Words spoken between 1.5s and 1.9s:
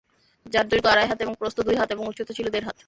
দুই হাত